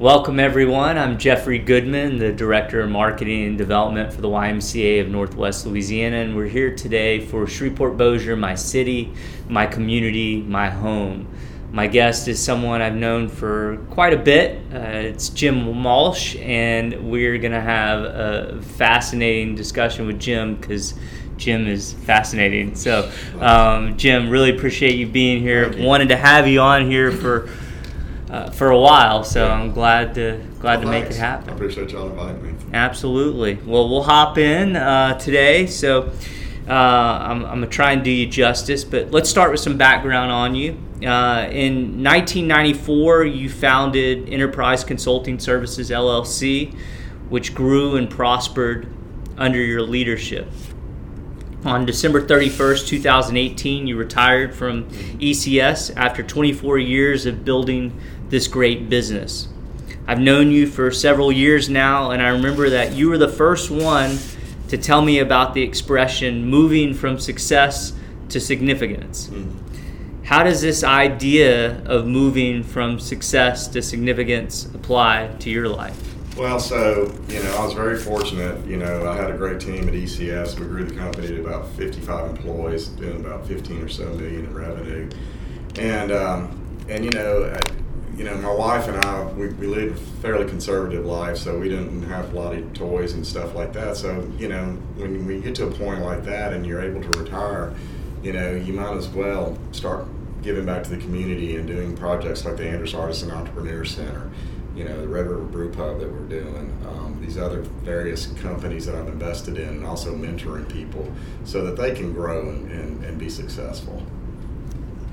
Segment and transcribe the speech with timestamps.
[0.00, 0.96] Welcome, everyone.
[0.96, 6.16] I'm Jeffrey Goodman, the Director of Marketing and Development for the YMCA of Northwest Louisiana,
[6.16, 9.12] and we're here today for Shreveport Bossier, my city,
[9.50, 11.28] my community, my home.
[11.70, 14.62] My guest is someone I've known for quite a bit.
[14.72, 20.94] Uh, it's Jim Malsch, and we're going to have a fascinating discussion with Jim because
[21.36, 22.74] Jim is fascinating.
[22.74, 25.70] So, um, Jim, really appreciate you being here.
[25.76, 27.50] Wanted to have you on here for
[28.30, 29.52] uh, for a while, so Yeah.
[29.54, 31.18] I'm glad to glad Well, to make it thanks.
[31.18, 31.54] I happen.
[31.54, 32.52] appreciate y'all inviting me.
[32.72, 33.54] Absolutely.
[33.66, 35.66] Well, we'll hop in uh, today.
[35.66, 36.10] So
[36.68, 39.76] uh, I'm, I'm going to try and do you justice, but let's start with some
[39.76, 40.72] background on you.
[41.04, 46.72] Uh, in 1994, you founded Enterprise Consulting Services LLC,
[47.30, 48.86] which grew and prospered
[49.38, 50.46] under your leadership.
[51.64, 54.84] On December 31st, 2018, you retired from
[55.18, 57.98] ECS after 24 years of building
[58.30, 59.48] this great business.
[60.06, 63.70] I've known you for several years now, and I remember that you were the first
[63.70, 64.18] one
[64.68, 67.92] to tell me about the expression moving from success
[68.28, 69.30] to significance.
[70.24, 75.98] How does this idea of moving from success to significance apply to your life?
[76.36, 78.64] Well, so, you know, I was very fortunate.
[78.64, 80.58] You know, I had a great team at ECS.
[80.58, 84.54] We grew the company to about 55 employees, doing about 15 or so million in
[84.54, 85.10] revenue.
[85.76, 87.89] And, um, and you know, I, you know, my
[88.60, 92.38] wife and I, we, we lived a fairly conservative life, so we didn't have a
[92.38, 93.96] lot of toys and stuff like that.
[93.96, 94.64] So, you know,
[94.96, 97.74] when we get to a point like that and you're able to retire,
[98.22, 100.04] you know, you might as well start
[100.42, 104.30] giving back to the community and doing projects like the Andrus Artisan Entrepreneur Center,
[104.76, 108.84] you know, the Red River Brew Pub that we're doing, um, these other various companies
[108.84, 111.10] that I've invested in, and also mentoring people
[111.46, 114.02] so that they can grow and, and, and be successful.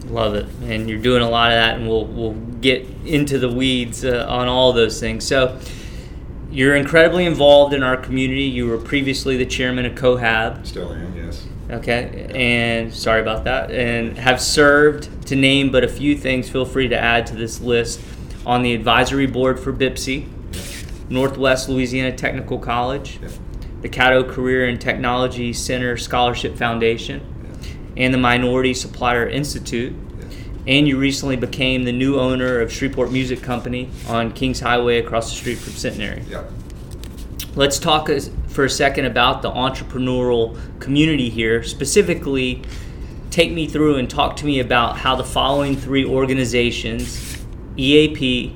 [0.09, 3.49] Love it, and you're doing a lot of that, and we'll we'll get into the
[3.49, 5.25] weeds uh, on all those things.
[5.25, 5.59] So,
[6.49, 8.43] you're incredibly involved in our community.
[8.43, 11.45] You were previously the chairman of Cohab, Still am, yes.
[11.69, 16.49] okay, and sorry about that, and have served to name but a few things.
[16.49, 17.99] Feel free to add to this list
[18.45, 20.25] on the advisory board for BPCC,
[21.09, 23.19] Northwest Louisiana Technical College,
[23.81, 27.21] the Caddo Career and Technology Center Scholarship Foundation,
[27.97, 29.93] and the Minority Supplier Institute.
[30.67, 35.29] And you recently became the new owner of Shreveport Music Company on Kings Highway across
[35.29, 36.23] the street from Centenary.
[36.29, 36.43] Yeah.
[37.55, 38.09] Let's talk
[38.47, 41.63] for a second about the entrepreneurial community here.
[41.63, 42.61] Specifically,
[43.31, 47.43] take me through and talk to me about how the following three organizations
[47.77, 48.55] EAP,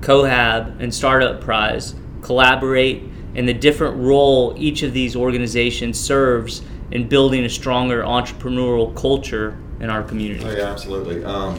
[0.00, 3.02] Cohab, and Startup Prize collaborate
[3.34, 9.56] and the different role each of these organizations serves in building a stronger entrepreneurial culture
[9.80, 10.44] in our community.
[10.44, 11.24] Oh yeah, absolutely.
[11.24, 11.58] Um,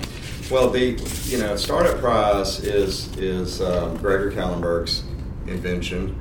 [0.50, 0.92] well, the
[1.26, 5.04] you know startup prize is is um, Gregory Kallenberg's
[5.48, 6.16] invention,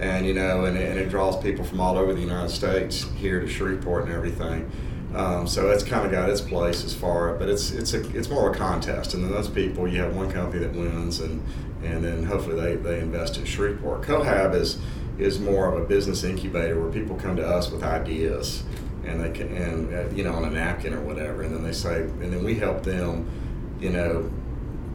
[0.00, 3.04] and you know, and, it- and it draws people from all over the United States
[3.16, 4.70] here to Shreveport and everything.
[5.14, 8.28] Um, so it's kind of got its place as far, but it's it's a it's
[8.28, 11.42] more of a contest, and then those people you have one company that wins, and
[11.82, 14.02] and then hopefully they, they invest in Shreveport.
[14.02, 14.78] Cohab is
[15.18, 18.62] is more of a business incubator where people come to us with ideas
[19.04, 21.42] and they can and uh, you know on a napkin or whatever.
[21.42, 23.28] And then they say and then we help them
[23.80, 24.30] you know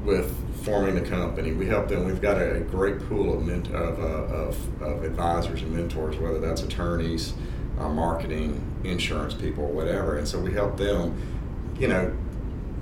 [0.04, 1.52] with forming the company.
[1.52, 2.06] We help them.
[2.06, 6.40] We've got a, great pool of, ment- of, uh, of, of advisors and mentors whether
[6.40, 7.34] that's attorneys
[7.80, 10.18] uh, marketing insurance people whatever.
[10.18, 11.16] And so we help them
[11.80, 12.16] you know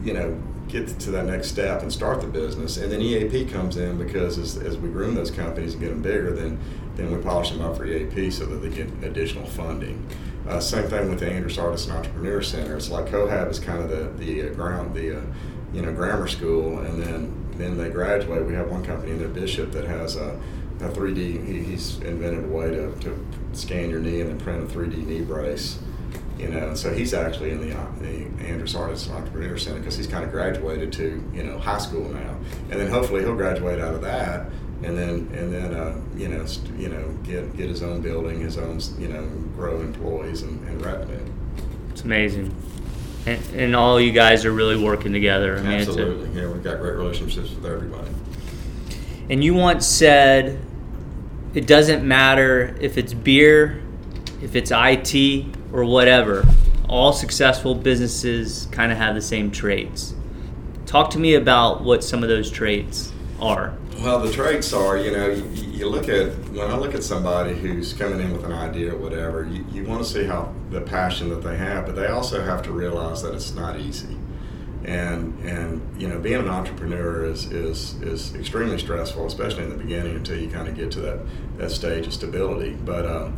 [0.04, 2.78] you know get to that next step and start the business.
[2.78, 6.02] And then eap comes in because as, as we groom those companies and get them
[6.02, 6.60] bigger then
[6.96, 10.08] then we polish them up for eap so that they get additional funding
[10.48, 12.76] uh, same thing with the Andrus Anders and Entrepreneur Center.
[12.76, 15.22] It's like Cohab is kind of the the uh, ground the uh,
[15.74, 18.46] you know grammar school, and then then they graduate.
[18.46, 20.40] We have one company in there, Bishop, that has a,
[20.80, 21.46] a 3D.
[21.46, 25.06] He, he's invented a way to, to scan your knee and then print a 3D
[25.06, 25.78] knee brace.
[26.40, 29.96] You know, and so he's actually in the uh, the Andrus Artisan Entrepreneur Center because
[29.96, 32.36] he's kind of graduated to you know high school now,
[32.72, 34.48] and then hopefully he'll graduate out of that
[34.84, 38.42] and then and then uh, you know st- you know get get his own building,
[38.42, 39.26] his own you know
[39.56, 41.26] grow employees and, and revenue.
[41.92, 42.56] It's amazing.
[43.26, 45.58] And, and all you guys are really working together.
[45.58, 48.10] I mean, a- Absolutely, yeah, we've got great relationships with everybody.
[49.30, 50.60] And you once said
[51.54, 53.82] it doesn't matter if it's beer,
[54.42, 56.46] if it's IT, or whatever.
[56.90, 60.14] All successful businesses kind of have the same traits.
[60.86, 63.74] Talk to me about what some of those traits are.
[64.02, 67.54] Well, the traits are, you know, you, you look at, when I look at somebody
[67.54, 70.82] who's coming in with an idea or whatever, you, you want to see how the
[70.82, 74.18] passion that they have, but they also have to realize that it's not easy.
[74.84, 79.78] and and you know being an entrepreneur is is is extremely stressful, especially in the
[79.78, 81.20] beginning until you kind of get to that
[81.58, 82.72] that stage of stability.
[82.84, 83.38] But um,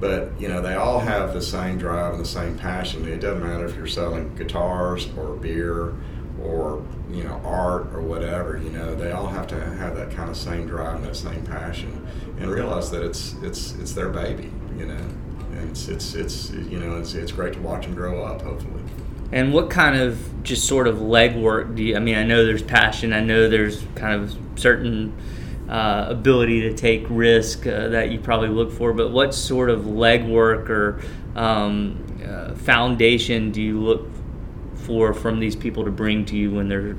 [0.00, 3.08] but you know they all have the same drive and the same passion.
[3.08, 5.94] It doesn't matter if you're selling guitars or beer
[6.44, 8.58] or you know art or whatever.
[8.58, 11.44] You know they all have to have that kind of same drive and that same
[11.44, 12.06] passion,
[12.38, 14.50] and realize that it's it's it's their baby.
[14.76, 15.08] You know,
[15.52, 18.42] and it's it's it's you know it's it's great to watch them grow up.
[18.42, 18.82] Hopefully.
[19.32, 21.96] And what kind of just sort of legwork do you?
[21.96, 23.14] I mean, I know there's passion.
[23.14, 25.14] I know there's kind of certain
[25.70, 28.92] uh, ability to take risk uh, that you probably look for.
[28.92, 31.00] But what sort of legwork or
[31.34, 34.06] um, uh, foundation do you look
[34.82, 36.96] for from these people to bring to you when they're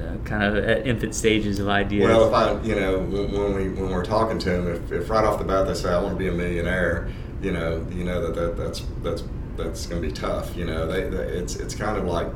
[0.00, 2.08] uh, kind of at infant stages of ideas?
[2.08, 5.24] Well, if I, you know, when, we when we're talking to them, if, if right
[5.24, 7.08] off the bat they say I want to be a millionaire,
[7.42, 9.24] you know, you know that, that that's that's
[9.56, 10.56] that's going to be tough.
[10.56, 12.28] You know, they, they, it's it's kind of like,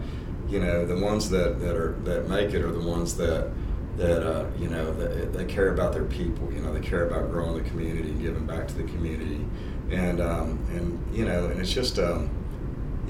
[0.49, 3.50] you know, the ones that, that are that make it are the ones that
[3.96, 6.53] that uh, you know they care about their people.
[6.53, 9.44] You know, they care about growing the community and giving back to the community,
[9.91, 12.31] and um, and you know, and it's just um,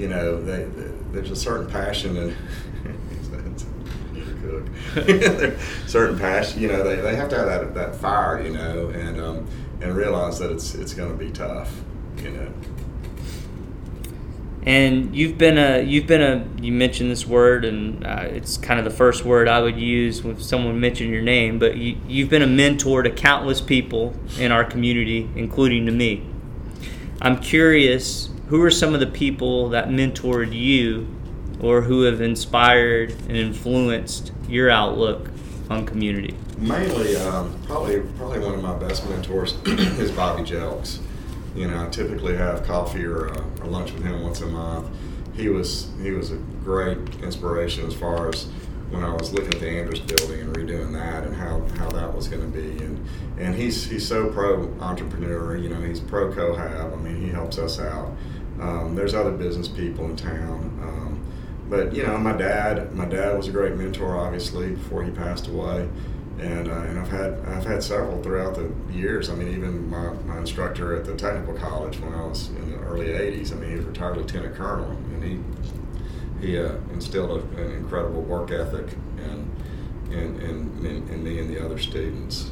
[0.01, 2.37] you know, they, they, there's a certain passion and.
[4.41, 5.59] cook.
[5.87, 9.21] certain passion, you know, they, they have to have that, that fire, you know, and
[9.21, 9.47] um,
[9.81, 11.83] and realize that it's it's going to be tough,
[12.17, 12.51] you know
[14.63, 18.79] and you've been a you've been a you mentioned this word and uh, it's kind
[18.79, 22.29] of the first word I would use when someone mentioned your name but you, you've
[22.29, 26.27] been a mentor to countless people in our community including to me
[27.23, 31.09] I'm curious who are some of the people that mentored you
[31.61, 35.31] or who have inspired and influenced your outlook
[35.69, 41.01] on community mainly um, probably probably one of my best mentors is Bobby Jelks
[41.55, 44.89] you know, I typically have coffee or, uh, or lunch with him once a month.
[45.35, 48.45] He was he was a great inspiration as far as
[48.91, 52.15] when I was looking at the Andrus building and redoing that and how, how that
[52.15, 52.83] was going to be.
[52.85, 53.07] And
[53.39, 55.57] and he's he's so pro entrepreneur.
[55.57, 56.93] You know, he's pro cohab.
[56.93, 58.13] I mean, he helps us out.
[58.61, 60.79] Um, there's other business people in town.
[60.83, 61.27] Um,
[61.69, 64.17] but you know, my dad my dad was a great mentor.
[64.17, 65.89] Obviously, before he passed away
[66.41, 69.29] and uh, and I've had I've had several throughout the years.
[69.29, 72.79] I mean, even my, my instructor at the technical college when I was in the
[72.79, 73.53] early '80s.
[73.53, 77.73] I mean, he was a retired lieutenant colonel, and he he uh, instilled a, an
[77.73, 78.87] incredible work ethic
[79.19, 79.51] in
[80.11, 82.51] in, in, in, in me and the other students.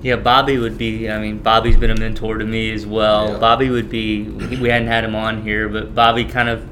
[0.00, 1.10] Yeah, Bobby would be.
[1.10, 3.32] I mean, Bobby's been a mentor to me as well.
[3.32, 3.38] Yeah.
[3.38, 4.22] Bobby would be.
[4.24, 6.68] We hadn't had him on here, but Bobby kind of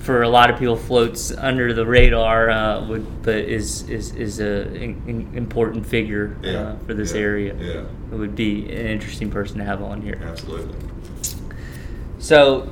[0.00, 4.40] for a lot of people floats under the radar, uh, would, but is is is
[4.40, 6.58] a in, important figure uh, yeah.
[6.58, 7.20] uh, for this yeah.
[7.20, 7.54] area.
[7.54, 10.20] Yeah, it would be an interesting person to have on here.
[10.22, 10.74] Absolutely.
[12.18, 12.70] So,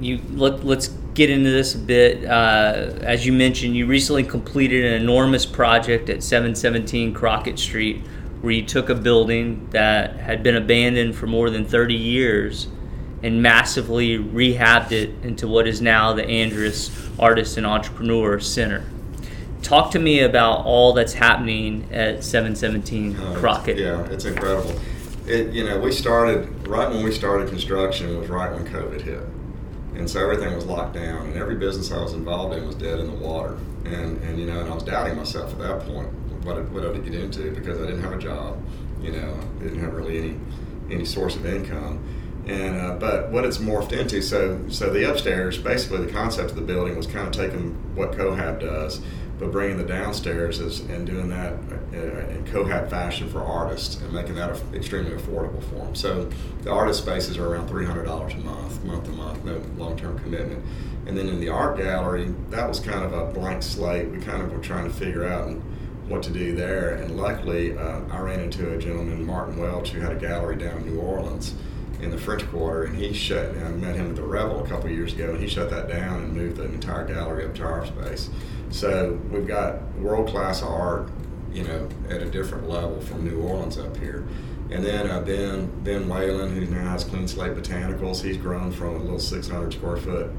[0.00, 2.24] you let let's get into this a bit.
[2.24, 8.02] Uh, as you mentioned, you recently completed an enormous project at 717 Crockett Street,
[8.44, 12.68] where you took a building that had been abandoned for more than 30 years
[13.22, 18.84] and massively rehabbed it into what is now the Andrus Artist and Entrepreneur Center.
[19.62, 23.78] Talk to me about all that's happening at 717 uh, Crockett.
[23.78, 24.78] Yeah, it's incredible.
[25.26, 29.26] It, you know, we started right when we started construction was right when COVID hit,
[29.94, 33.00] and so everything was locked down, and every business I was involved in was dead
[33.00, 33.56] in the water.
[33.84, 36.12] And and you know, and I was doubting myself at that point.
[36.44, 37.50] What what did I get into?
[37.50, 38.62] Because I didn't have a job.
[39.00, 40.40] You know, didn't have really any
[40.90, 42.02] any source of income
[42.46, 46.56] and uh, but what it's morphed into, so so the upstairs, basically the concept of
[46.56, 49.00] the building was kind of taking what Cohab does,
[49.38, 51.52] but bringing the downstairs is, and doing that
[51.92, 51.96] uh,
[52.28, 55.94] in Cohab fashion for artists and making that extremely affordable for them.
[55.94, 56.30] So
[56.62, 59.96] the artist spaces are around three hundred dollars a month, month to month, no long
[59.96, 60.64] term commitment.
[61.06, 64.08] And then in the art gallery, that was kind of a blank slate.
[64.08, 65.50] We kind of were trying to figure out
[66.08, 66.94] what to do there.
[66.94, 70.78] And luckily, uh, I ran into a gentleman, Martin Welch, who had a gallery down
[70.78, 71.54] in New Orleans
[72.04, 73.50] in the French Quarter, and he shut.
[73.56, 76.22] I met him at the Revel a couple years ago, and he shut that down
[76.22, 78.30] and moved the entire gallery up to our space.
[78.70, 81.08] So we've got world class art,
[81.52, 84.26] you know, at a different level from New Orleans up here.
[84.70, 88.96] And then uh, Ben Ben Whalen, who now has Clean Slate Botanicals, he's grown from
[88.96, 90.30] a little 600 square foot,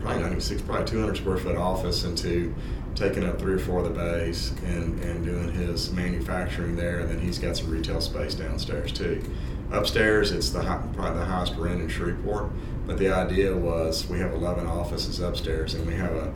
[0.00, 2.54] probably 96, probably 200 square foot office into
[2.94, 7.00] taking up three or four of the bays and, and doing his manufacturing there.
[7.00, 9.22] And then he's got some retail space downstairs too.
[9.70, 12.50] Upstairs, it's the high, probably the highest rent in Shreveport.
[12.86, 16.32] But the idea was we have 11 offices upstairs, and we have a,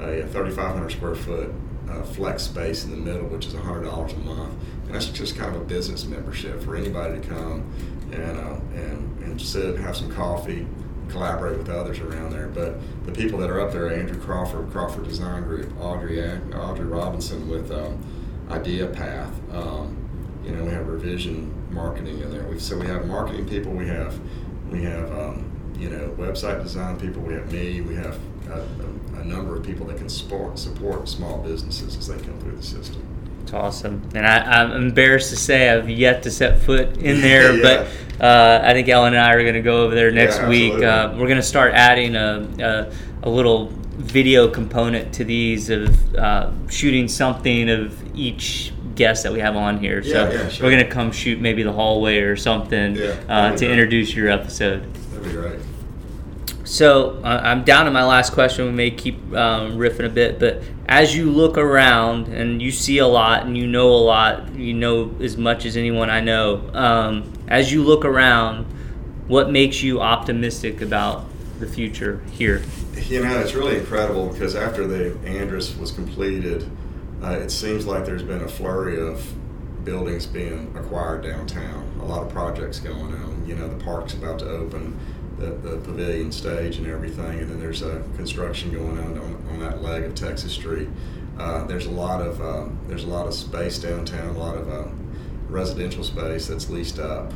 [0.00, 1.52] a 3,500 square foot
[1.88, 4.54] uh, flex space in the middle, which is $100 a month.
[4.86, 7.70] And that's just kind of a business membership for anybody to come
[8.12, 10.66] and uh, and and sit, have some coffee,
[11.10, 12.48] collaborate with others around there.
[12.48, 16.22] But the people that are up there, are Andrew Crawford, Crawford Design Group, Audrey
[16.54, 18.02] Audrey Robinson with um,
[18.50, 19.32] Idea Path.
[19.52, 19.96] Um,
[20.44, 22.42] you know, we have revision marketing in there.
[22.44, 23.72] we so we have marketing people.
[23.72, 24.18] We have
[24.70, 27.22] we have um, you know website design people.
[27.22, 27.80] We have me.
[27.80, 32.08] We have a, a, a number of people that can support support small businesses as
[32.08, 33.06] they come through the system.
[33.50, 37.52] It's awesome, and I, am embarrassed to say I've yet to set foot in there,
[37.56, 37.86] yeah.
[38.14, 40.48] but uh, I think Ellen and I are going to go over there next yeah,
[40.48, 40.74] week.
[40.74, 43.66] Uh, we're going to start adding a, a, a, little
[43.96, 49.80] video component to these of uh, shooting something of each guest that we have on
[49.80, 50.04] here.
[50.04, 50.66] So yeah, sure.
[50.66, 53.68] we're going to come shoot maybe the hallway or something uh, to great.
[53.68, 54.94] introduce your episode.
[54.94, 55.58] That'd be great.
[56.62, 58.66] So uh, I'm down to my last question.
[58.66, 62.98] We may keep um, riffing a bit, but as you look around and you see
[62.98, 66.68] a lot and you know a lot, you know as much as anyone I know.
[66.74, 68.64] Um, as you look around,
[69.28, 71.26] what makes you optimistic about
[71.60, 72.64] the future here?
[73.06, 76.68] You know, it's really incredible because after the Andrus was completed,
[77.22, 79.24] uh, it seems like there's been a flurry of
[79.84, 81.88] buildings being acquired downtown.
[82.00, 83.44] A lot of projects going on.
[83.46, 84.98] You know, the park's about to open
[85.40, 89.60] the, the pavilion stage and everything, and then there's a construction going on on, on
[89.60, 90.88] that leg of Texas Street.
[91.38, 94.68] Uh, there's a lot of uh, there's a lot of space downtown, a lot of
[94.68, 94.88] uh,
[95.48, 97.32] residential space that's leased up.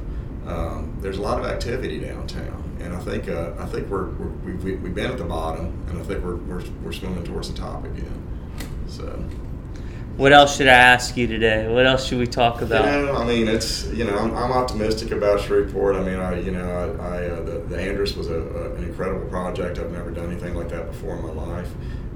[0.46, 4.10] Um, there's a lot of activity downtown, and I think uh, I think we're,
[4.44, 7.50] we have we've been at the bottom, and I think we're, we're, we're swimming towards
[7.50, 8.22] the top again.
[8.86, 9.24] So.
[10.16, 11.66] What else should I ask you today?
[11.66, 12.84] What else should we talk about?
[12.84, 15.96] You know, I mean, it's you know, I'm, I'm optimistic about Shreveport.
[15.96, 18.84] I mean, I you know, I, I uh, the, the Andrus was a, a, an
[18.84, 19.78] incredible project.
[19.78, 21.68] I've never done anything like that before in my life.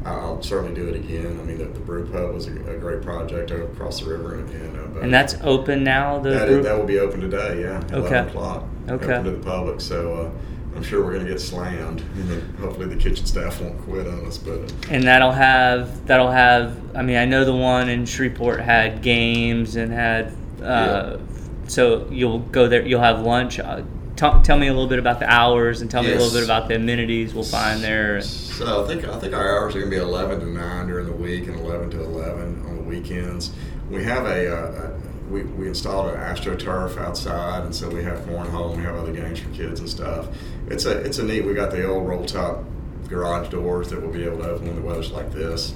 [0.05, 1.41] I'll certainly do it again.
[1.41, 4.49] I mean, the, the brew pub was a, a great project across the river, and
[4.49, 6.21] and, uh, and that's open now.
[6.21, 7.63] The that, that will be open today.
[7.63, 7.97] Yeah, okay.
[7.97, 8.65] Eleven o'clock.
[8.89, 9.15] Okay.
[9.15, 9.81] Open to the public.
[9.81, 10.15] So.
[10.15, 10.31] Uh,
[10.79, 14.25] I'm sure we're going to get slammed, and hopefully the kitchen staff won't quit on
[14.25, 14.39] us.
[14.39, 16.97] But and that'll have that'll have.
[16.97, 20.37] I mean, I know the one in Shreveport had games and had.
[20.63, 21.37] Uh, yeah.
[21.67, 22.87] So you'll go there.
[22.87, 23.59] You'll have lunch.
[23.59, 23.83] Uh,
[24.15, 26.11] t- tell me a little bit about the hours, and tell yes.
[26.11, 28.21] me a little bit about the amenities we'll find there.
[28.21, 31.07] So I think I think our hours are going to be 11 to 9 during
[31.07, 33.51] the week and 11 to 11 on the weekends.
[33.91, 38.19] We have a, uh, a we, we installed an astroturf outside, and so we have
[38.21, 40.29] cornhole and we have other games for kids and stuff.
[40.69, 41.45] It's a it's a neat.
[41.45, 42.65] We got the old roll top
[43.09, 45.75] garage doors that we'll be able to open when the weather's like this.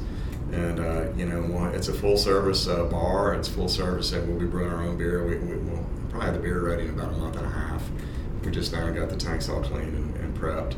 [0.52, 3.34] And uh, you know, it's a full service uh, bar.
[3.34, 5.24] It's full service, and we'll be brewing our own beer.
[5.26, 7.82] We, we, will probably have the beer ready in about a month and a half.
[8.44, 10.74] We just now got the tanks all cleaned and, and prepped,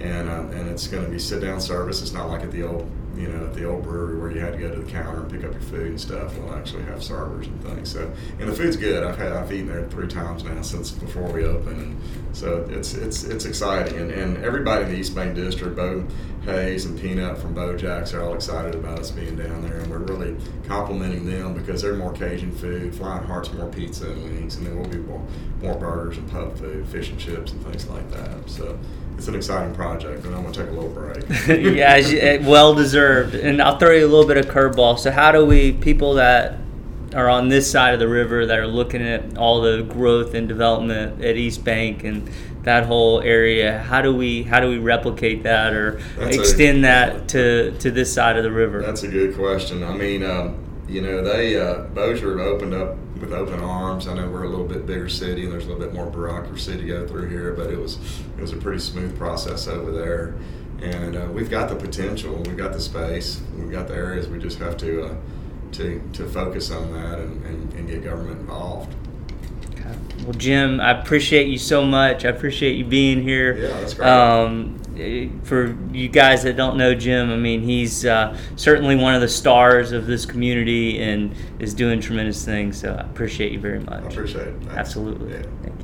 [0.00, 2.02] and uh, and it's going to be sit down service.
[2.02, 4.54] It's not like at the old you know, at the old brewery where you had
[4.54, 6.36] to go to the counter and pick up your food and stuff.
[6.38, 7.92] We'll actually have servers and things.
[7.92, 9.04] So, and the food's good.
[9.04, 12.00] I've had I've eaten there three times now since before we opened, and
[12.36, 13.98] so it's it's it's exciting.
[13.98, 16.06] And, and everybody in the East Bank District, Bo
[16.44, 19.98] Hayes and Peanut from Bojack's, are all excited about us being down there, and we're
[19.98, 22.94] really complimenting them because they're more Cajun food.
[22.94, 25.26] Flying Heart's more pizza and wings, and then we'll be more,
[25.60, 28.48] more burgers and pub food, fish and chips and things like that.
[28.48, 28.78] So
[29.16, 31.24] it's an exciting project, and I'm gonna take a little break.
[31.76, 33.34] yeah, eh, well deserved.
[33.34, 34.98] And I'll throw you a little bit of curveball.
[34.98, 36.58] So, how do we people that
[37.14, 40.48] are on this side of the river that are looking at all the growth and
[40.48, 42.28] development at East Bank and
[42.64, 46.82] that whole area, how do we how do we replicate that or that's extend a,
[46.82, 48.82] that to to this side of the river?
[48.82, 49.84] That's a good question.
[49.84, 54.06] I mean, um, you know, they uh, Bossier opened up with open arms.
[54.06, 56.76] I know we're a little bit bigger city and there's a little bit more bureaucracy
[56.76, 57.98] to go through here, but it was
[58.36, 60.34] it was a pretty smooth process over there.
[60.82, 64.28] And uh, we've got the potential, we've got the space, we've got the areas.
[64.28, 65.14] We just have to uh,
[65.72, 68.94] to to focus on that and, and, and get government involved.
[70.22, 72.24] Well, Jim, I appreciate you so much.
[72.24, 73.56] I appreciate you being here.
[73.56, 74.08] Yeah, that's great.
[74.08, 74.80] Um,
[75.42, 79.28] for you guys that don't know Jim, I mean, he's uh, certainly one of the
[79.28, 82.80] stars of this community and is doing tremendous things.
[82.80, 84.02] So I appreciate you very much.
[84.02, 84.54] I appreciate it.
[84.60, 84.74] Thanks.
[84.74, 85.32] Absolutely.
[85.32, 85.42] Yeah.
[85.62, 85.83] Thank you.